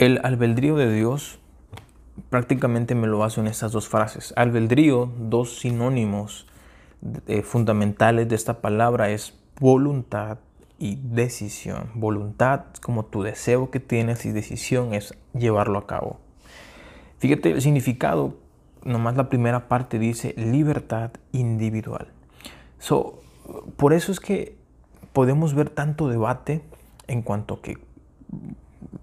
[0.00, 1.40] El albedrío de Dios
[2.30, 4.32] prácticamente me lo baso en estas dos frases.
[4.34, 6.46] Albedrío, dos sinónimos
[7.26, 10.38] eh, fundamentales de esta palabra es voluntad
[10.78, 11.90] y decisión.
[11.96, 16.18] Voluntad como tu deseo que tienes y decisión es llevarlo a cabo.
[17.18, 18.38] Fíjate el significado,
[18.82, 22.08] nomás la primera parte dice libertad individual.
[22.78, 23.20] So,
[23.76, 24.56] por eso es que
[25.12, 26.62] podemos ver tanto debate
[27.06, 27.76] en cuanto que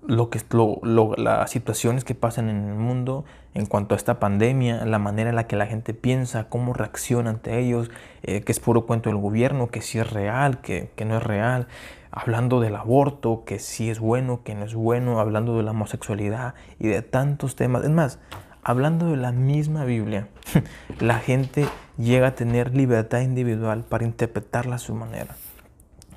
[0.06, 4.86] lo que lo, las situaciones que pasan en el mundo en cuanto a esta pandemia,
[4.86, 7.90] la manera en la que la gente piensa, cómo reacciona ante ellos,
[8.24, 11.24] eh, que es puro cuento del gobierno, que sí es real, que, que, no es
[11.24, 11.68] real,
[12.12, 16.54] hablando del aborto, que sí es bueno, que no es bueno, hablando de la homosexualidad
[16.80, 17.84] y de tantos temas.
[17.84, 18.20] Es más,
[18.64, 20.28] hablando de la misma Biblia,
[21.00, 25.36] la gente llega a tener libertad individual para interpretarla a su manera.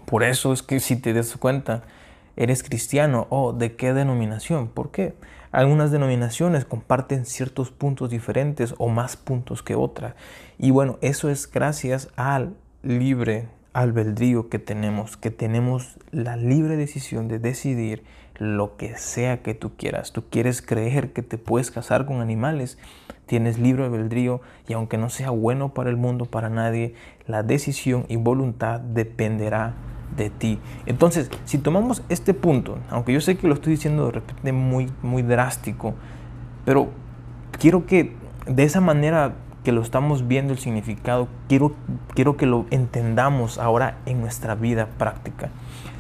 [0.05, 1.85] Por eso es que si te das cuenta,
[2.37, 4.69] ¿Eres cristiano o de qué denominación?
[4.69, 5.15] ¿Por qué?
[5.53, 10.15] Algunas denominaciones comparten ciertos puntos diferentes o más puntos que otras.
[10.59, 17.29] Y bueno, eso es gracias al libre albedrío que tenemos, que tenemos la libre decisión
[17.29, 18.05] de decidir
[18.37, 20.13] lo que sea que tú quieras.
[20.13, 22.79] Tú quieres creer que te puedes casar con animales,
[23.27, 26.95] tienes libre albedrío y aunque no sea bueno para el mundo, para nadie,
[27.27, 29.75] la decisión y voluntad dependerá
[30.17, 30.59] de ti.
[30.87, 34.91] Entonces, si tomamos este punto, aunque yo sé que lo estoy diciendo de repente muy,
[35.03, 35.95] muy drástico,
[36.65, 36.89] pero
[37.59, 38.15] quiero que
[38.47, 41.75] de esa manera que lo estamos viendo el significado, quiero,
[42.15, 45.51] quiero que lo entendamos ahora en nuestra vida práctica.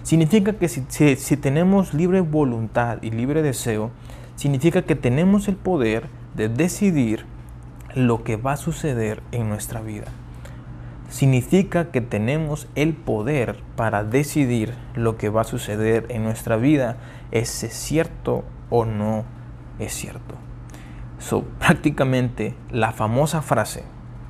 [0.03, 3.91] Significa que si, si tenemos libre voluntad y libre deseo,
[4.37, 7.27] significa que tenemos el poder de decidir
[7.95, 10.07] lo que va a suceder en nuestra vida
[11.11, 16.97] significa que tenemos el poder para decidir lo que va a suceder en nuestra vida,
[17.33, 19.25] es cierto o no
[19.79, 20.37] es cierto.
[21.19, 23.83] So, prácticamente la famosa frase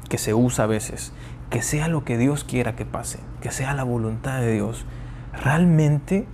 [0.08, 1.12] que se usa a veces,
[1.50, 4.86] que sea lo que Dios quiera que pase, que sea la voluntad de Dios,
[5.32, 6.26] realmente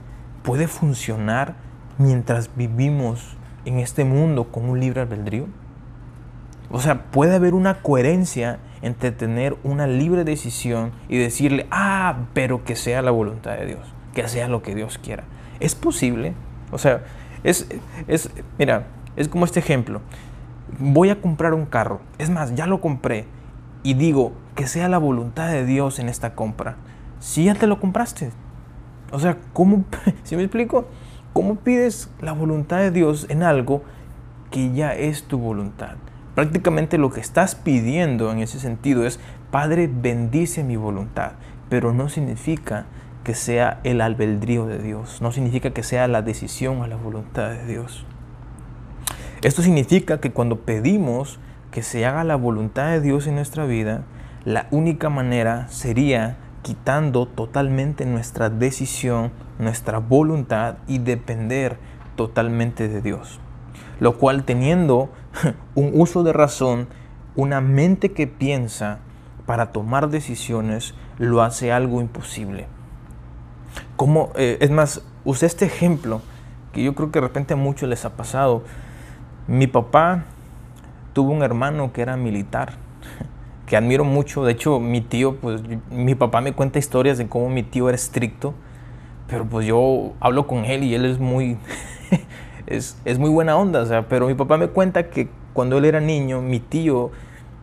[0.42, 1.56] puede funcionar
[1.98, 5.46] mientras vivimos en este mundo con un libre albedrío.
[6.70, 12.64] O sea, puede haber una coherencia entre tener una libre decisión y decirle, ah, pero
[12.64, 15.24] que sea la voluntad de Dios, que sea lo que Dios quiera.
[15.60, 16.34] ¿Es posible?
[16.70, 17.04] O sea,
[17.44, 17.68] es,
[18.08, 20.00] es, mira, es como este ejemplo.
[20.78, 22.00] Voy a comprar un carro.
[22.18, 23.26] Es más, ya lo compré.
[23.82, 26.76] Y digo, que sea la voluntad de Dios en esta compra.
[27.20, 28.32] Si ya te lo compraste.
[29.12, 29.84] O sea, ¿cómo,
[30.24, 30.86] si me explico?
[31.32, 33.82] ¿Cómo pides la voluntad de Dios en algo
[34.50, 35.96] que ya es tu voluntad?
[36.36, 39.18] Prácticamente lo que estás pidiendo en ese sentido es,
[39.50, 41.32] Padre, bendice mi voluntad,
[41.70, 42.84] pero no significa
[43.24, 47.48] que sea el albedrío de Dios, no significa que sea la decisión a la voluntad
[47.48, 48.04] de Dios.
[49.40, 51.38] Esto significa que cuando pedimos
[51.70, 54.02] que se haga la voluntad de Dios en nuestra vida,
[54.44, 61.78] la única manera sería quitando totalmente nuestra decisión, nuestra voluntad y depender
[62.14, 63.40] totalmente de Dios
[64.00, 65.10] lo cual teniendo
[65.74, 66.88] un uso de razón,
[67.34, 68.98] una mente que piensa
[69.46, 72.66] para tomar decisiones, lo hace algo imposible.
[73.96, 76.20] Como, eh, es más, usé este ejemplo
[76.72, 78.62] que yo creo que de repente a muchos les ha pasado.
[79.46, 80.24] Mi papá
[81.12, 82.74] tuvo un hermano que era militar,
[83.66, 84.44] que admiro mucho.
[84.44, 87.96] De hecho, mi tío, pues mi papá me cuenta historias de cómo mi tío era
[87.96, 88.54] estricto,
[89.26, 91.56] pero pues yo hablo con él y él es muy,
[92.66, 96.60] es, muy buena onda, pero mi papá me cuenta que cuando él era niño, mi
[96.60, 97.10] tío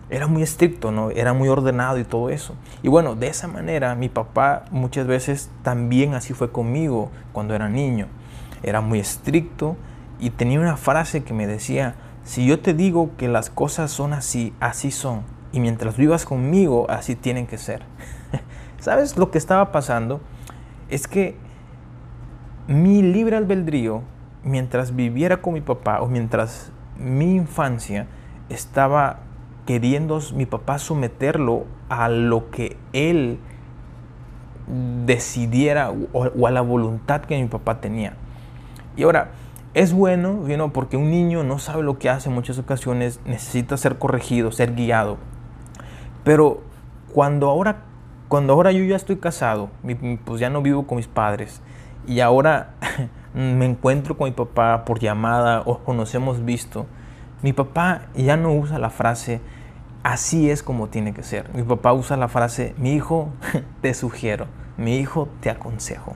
[0.09, 1.11] era muy estricto, ¿no?
[1.11, 2.55] Era muy ordenado y todo eso.
[2.81, 7.69] Y bueno, de esa manera mi papá muchas veces también así fue conmigo cuando era
[7.69, 8.07] niño.
[8.61, 9.75] Era muy estricto
[10.19, 14.13] y tenía una frase que me decía, si yo te digo que las cosas son
[14.13, 15.23] así, así son.
[15.51, 17.83] Y mientras vivas conmigo, así tienen que ser.
[18.79, 20.21] ¿Sabes lo que estaba pasando?
[20.89, 21.35] Es que
[22.67, 24.03] mi libre albedrío
[24.43, 28.07] mientras viviera con mi papá o mientras mi infancia
[28.49, 29.19] estaba
[29.65, 33.39] queriendo mi papá someterlo a lo que él
[35.05, 38.13] decidiera o, a la voluntad que mi papá tenía.
[38.95, 39.31] Y ahora,
[39.73, 43.97] es bueno, porque un niño no sabe lo que hace en muchas ocasiones, necesita ser
[43.97, 45.17] corregido, ser guiado.
[46.23, 46.61] Pero
[47.11, 47.77] cuando ahora,
[48.27, 49.69] cuando ahora yo ya estoy casado,
[50.25, 51.61] pues ya no vivo con mis padres,
[52.05, 52.75] y ahora
[53.33, 56.85] me encuentro con mi papá por llamada o, nos hemos visto,
[57.41, 59.41] mi papá ya no usa la frase
[60.03, 61.49] así es como tiene que ser.
[61.53, 63.29] Mi papá usa la frase mi hijo
[63.81, 64.47] te sugiero,
[64.77, 66.15] mi hijo te aconsejo.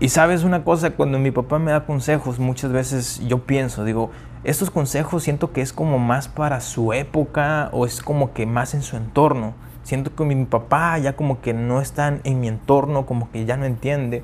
[0.00, 4.12] Y sabes una cosa, cuando mi papá me da consejos, muchas veces yo pienso, digo,
[4.44, 8.74] estos consejos siento que es como más para su época o es como que más
[8.74, 9.54] en su entorno.
[9.82, 13.56] Siento que mi papá ya como que no está en mi entorno, como que ya
[13.56, 14.22] no entiende.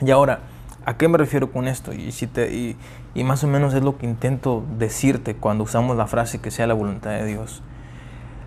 [0.00, 0.40] Y ahora,
[0.84, 1.92] ¿a qué me refiero con esto?
[1.92, 2.76] Y, si te,
[3.14, 6.66] y, más o menos es lo que intento decirte cuando usamos la frase que sea
[6.66, 7.62] la voluntad de Dios.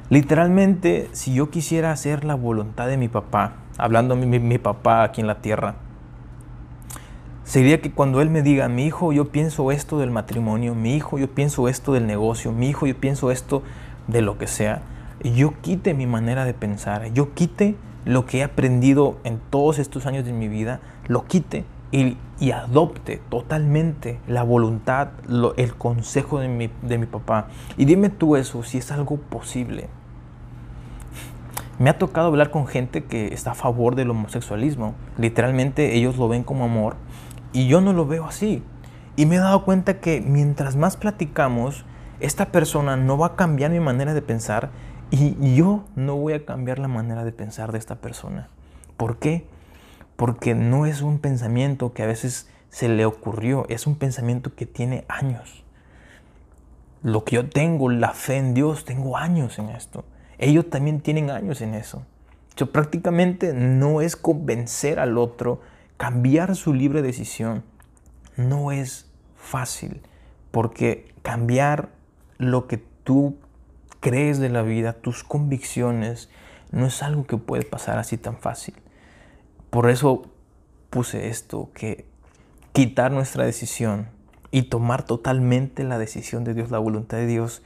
[0.10, 5.04] Literalmente, si yo quisiera hacer la voluntad de mi papá, hablando de mi, mi, papá
[5.04, 5.75] aquí en la tierra,
[7.44, 11.18] sería que cuando él me diga, mi hijo, yo pienso esto del matrimonio, mi hijo,
[11.18, 13.63] yo pienso esto del negocio, mi hijo, yo pienso esto
[14.07, 14.81] de lo que sea,
[15.24, 17.75] yo quite mi manera de pensar, yo quite
[18.06, 22.18] lo que he aprendido en todos estos años de mi vida, lo quite y,
[22.51, 25.10] adopte totalmente la voluntad,
[25.57, 27.48] el consejo de mi, de mi papá.
[27.78, 29.89] Y dime tú eso, si es algo posible.
[31.80, 34.95] Me ha tocado hablar con gente que está a favor del homosexualismo.
[35.18, 36.95] Literalmente ellos lo ven como amor
[37.54, 38.63] y yo no lo veo así.
[39.16, 41.86] Y me he dado cuenta que mientras más platicamos,
[42.19, 44.72] esta persona no va a cambiar mi manera de pensar
[45.10, 48.50] y yo no voy a cambiar la manera de pensar de esta persona.
[48.98, 49.48] ¿Por qué?
[50.17, 54.65] Porque no es un pensamiento que a veces se le ocurrió, es un pensamiento que
[54.65, 55.63] tiene años.
[57.03, 60.03] Lo que yo tengo, la fe en Dios, tengo años en esto.
[60.39, 62.05] Ellos también tienen años en eso.
[62.57, 65.61] Yo prácticamente no es convencer al otro,
[65.95, 67.63] cambiar su libre decisión.
[68.35, 70.01] No es fácil,
[70.51, 71.89] porque cambiar
[72.37, 73.37] lo que tú
[73.99, 76.29] crees de la vida, tus convicciones,
[76.71, 78.75] no es algo que puede pasar así tan fácil.
[79.69, 80.23] Por eso
[80.89, 82.05] puse esto, que
[82.73, 84.09] quitar nuestra decisión
[84.51, 87.63] y tomar totalmente la decisión de Dios, la voluntad de Dios,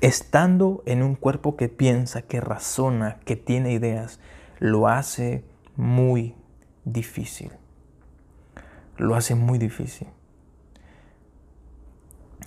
[0.00, 4.20] estando en un cuerpo que piensa, que razona, que tiene ideas,
[4.58, 5.44] lo hace
[5.76, 6.34] muy
[6.84, 7.50] difícil.
[8.96, 10.08] Lo hace muy difícil.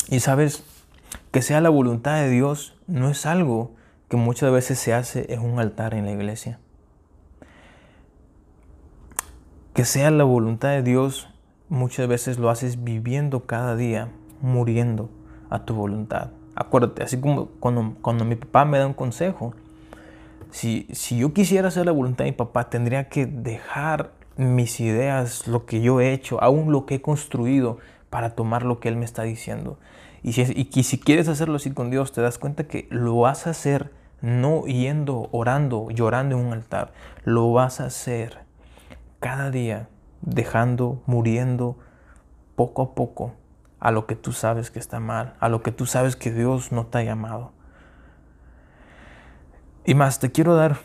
[0.09, 0.63] Y sabes,
[1.31, 3.75] que sea la voluntad de Dios no es algo
[4.09, 6.59] que muchas veces se hace en un altar en la iglesia.
[9.79, 11.29] Que sea la voluntad de Dios
[11.69, 14.09] muchas veces lo haces viviendo cada día,
[14.41, 15.09] muriendo
[15.49, 16.31] a tu voluntad.
[16.53, 19.53] Acuérdate, así como cuando, cuando mi papá me da un consejo,
[20.51, 25.47] si, si yo quisiera hacer la voluntad de mi papá, tendría que dejar mis ideas,
[25.47, 27.77] lo que yo he hecho, aún lo que he construido,
[28.09, 29.79] para tomar lo que Él me está diciendo.
[30.23, 30.41] Y si,
[30.73, 33.93] y si quieres hacerlo así con Dios, te das cuenta que lo vas a hacer
[34.21, 36.91] no yendo, orando, llorando en un altar.
[37.23, 38.48] Lo vas a hacer
[39.19, 39.89] cada día,
[40.21, 41.77] dejando, muriendo
[42.55, 43.33] poco a poco
[43.79, 46.71] a lo que tú sabes que está mal, a lo que tú sabes que Dios
[46.71, 47.51] no te ha llamado.
[49.85, 50.77] Y más, te quiero dar,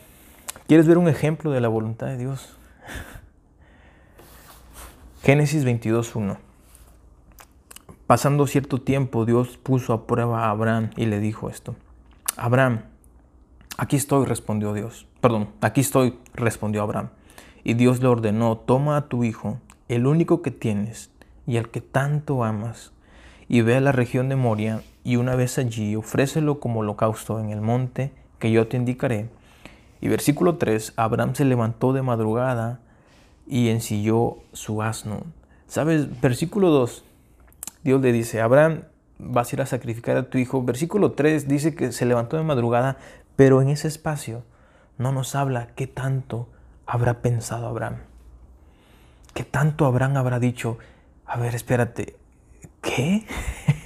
[0.67, 2.57] ¿quieres ver un ejemplo de la voluntad de Dios?
[5.21, 6.37] Génesis 22.1.
[8.07, 11.75] Pasando cierto tiempo, Dios puso a prueba a Abraham y le dijo esto.
[12.37, 12.83] Abraham,
[13.77, 15.07] aquí estoy, respondió Dios.
[15.21, 17.09] Perdón, aquí estoy, respondió Abraham.
[17.65, 19.57] Y Dios le ordenó, toma a tu hijo,
[19.89, 21.09] el único que tienes
[21.47, 22.91] y al que tanto amas,
[23.47, 27.49] y ve a la región de Moria, y una vez allí ofrécelo como holocausto en
[27.49, 29.29] el monte que yo te indicaré.
[29.99, 32.81] Y versículo 3, Abraham se levantó de madrugada
[33.47, 35.23] y ensilló su asno.
[35.65, 36.21] ¿Sabes?
[36.21, 37.03] Versículo 2,
[37.83, 38.81] Dios le dice, Abraham,
[39.17, 40.63] vas a ir a sacrificar a tu hijo.
[40.63, 42.97] Versículo 3 dice que se levantó de madrugada,
[43.35, 44.43] pero en ese espacio
[44.99, 46.47] no nos habla qué tanto
[46.85, 47.97] habrá pensado Abraham.
[49.33, 50.77] ¿Qué tanto Abraham habrá dicho?
[51.25, 52.15] A ver, espérate,
[52.81, 53.25] ¿qué?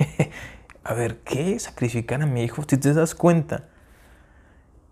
[0.84, 1.58] a ver, ¿qué?
[1.60, 2.64] Sacrificar a mi hijo.
[2.68, 3.66] Si te das cuenta,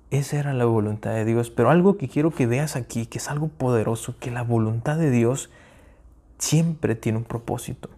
[0.09, 1.49] esa era la voluntad de Dios.
[1.49, 5.11] Pero algo que quiero que veas aquí, que es algo poderoso, que la voluntad de
[5.11, 5.49] Dios
[6.37, 7.89] siempre tiene un propósito.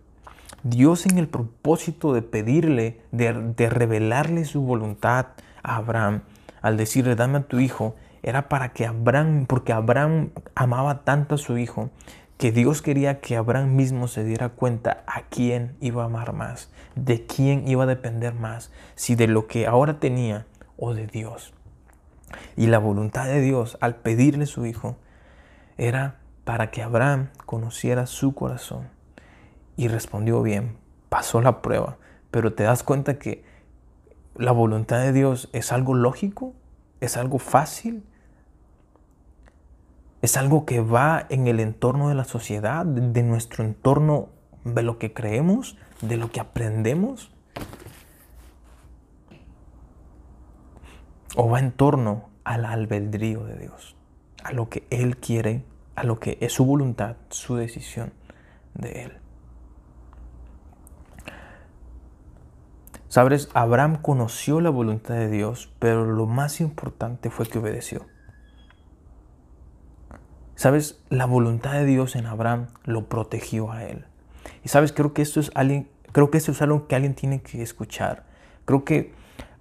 [0.64, 5.28] Dios en el propósito de pedirle, de, revelarle su voluntad
[5.64, 6.24] a Abraham,
[6.62, 11.38] al decirle, dame a tu hijo, era para que Abraham, porque Abraham amaba tanto a
[11.38, 11.90] su hijo,
[12.38, 16.72] que Dios quería que Abraham mismo se diera cuenta a quién iba a amar más,
[16.96, 20.46] de quién iba a depender más, si de lo que ahora tenía
[20.78, 21.54] o de Dios.
[22.56, 24.98] Y la voluntad de Dios al pedirle su hijo
[25.78, 28.88] era para que Abraham conociera su corazón
[29.76, 30.78] y respondió bien,
[31.10, 31.98] pasó la prueba,
[32.32, 33.44] pero te das cuenta que
[34.36, 36.54] la voluntad de Dios es algo lógico,
[37.02, 38.04] es algo fácil,
[40.22, 44.30] es algo que va en el entorno de la sociedad, de nuestro entorno,
[44.66, 47.32] de lo que creemos, de lo que aprendemos.
[51.36, 53.96] O va en torno al albedrío de Dios,
[54.44, 55.64] a lo que Él quiere
[56.00, 58.14] a lo que es su voluntad, su decisión
[58.74, 59.19] de Él.
[63.10, 68.06] Sabes, Abraham conoció la voluntad de Dios, pero lo más importante fue que obedeció.
[70.54, 74.06] Sabes, la voluntad de Dios en Abraham lo protegió a él.
[74.64, 77.42] Y sabes, creo que esto es alguien, creo que esto es algo que alguien tiene
[77.42, 78.26] que escuchar.
[78.66, 79.12] Creo que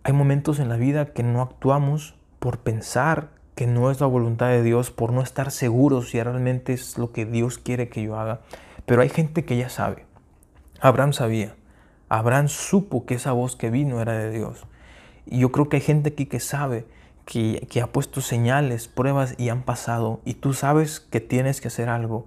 [0.03, 4.49] hay momentos en la vida que no actuamos por pensar que no es la voluntad
[4.49, 8.19] de Dios, por no estar seguros si realmente es lo que Dios quiere que yo
[8.19, 8.41] haga.
[8.85, 10.05] Pero hay gente que ya sabe.
[10.81, 11.58] Abraham sabía.
[12.09, 14.65] Abraham supo que esa voz que vino era de Dios.
[15.27, 16.87] Y yo creo que hay gente aquí que sabe,
[17.25, 20.21] que, que, ha puesto señales, pruebas y han pasado.
[20.25, 22.27] Y tú sabes que tienes que hacer algo,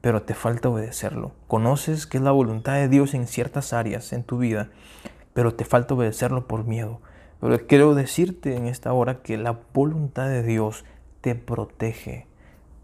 [0.00, 1.32] pero te falta obedecerlo.
[1.46, 4.70] Conoces que es la voluntad de Dios en ciertas áreas en tu vida,
[5.32, 7.00] pero te falta obedecerlo por miedo.
[7.40, 10.84] Pero quiero decirte en esta hora que la voluntad de Dios
[11.20, 12.26] te protege,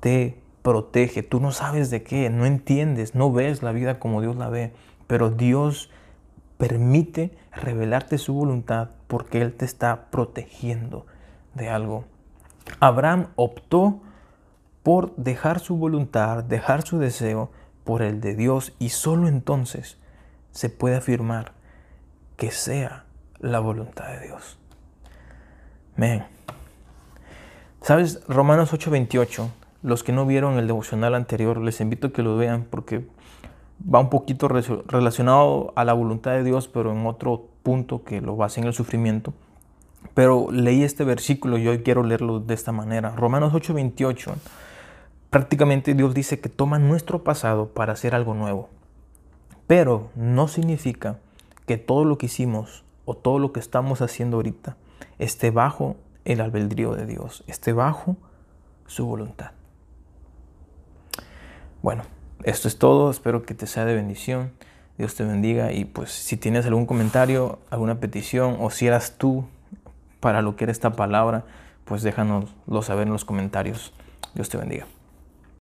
[0.00, 1.22] te protege.
[1.22, 4.72] Tú no sabes de qué, no entiendes, no ves la vida como Dios la ve,
[5.06, 5.90] pero Dios
[6.58, 11.06] permite revelarte su voluntad porque Él te está protegiendo
[11.54, 12.04] de algo.
[12.80, 14.00] Abraham optó
[14.82, 17.50] por dejar su voluntad, dejar su deseo
[17.84, 19.98] por el de Dios y solo entonces
[20.50, 21.52] se puede afirmar
[22.36, 23.04] que sea
[23.38, 24.58] la voluntad de Dios.
[25.96, 26.24] Men.
[27.80, 28.22] ¿Sabes?
[28.26, 29.48] Romanos 8:28,
[29.82, 33.06] los que no vieron el devocional anterior, les invito a que lo vean porque
[33.82, 38.36] va un poquito relacionado a la voluntad de Dios, pero en otro punto que lo
[38.36, 39.34] basa en el sufrimiento.
[40.14, 43.14] Pero leí este versículo y hoy quiero leerlo de esta manera.
[43.16, 44.34] Romanos 8:28.
[45.30, 48.68] Prácticamente Dios dice que toma nuestro pasado para hacer algo nuevo.
[49.66, 51.18] Pero no significa
[51.66, 54.76] que todo lo que hicimos o todo lo que estamos haciendo ahorita
[55.18, 58.16] esté bajo el albedrío de Dios, esté bajo
[58.86, 59.50] su voluntad.
[61.82, 62.04] Bueno,
[62.44, 64.52] esto es todo, espero que te sea de bendición.
[64.98, 69.46] Dios te bendiga y pues si tienes algún comentario, alguna petición o si eras tú
[70.20, 71.44] para lo que era esta palabra,
[71.84, 73.92] pues déjanoslo saber en los comentarios.
[74.34, 74.86] Dios te bendiga.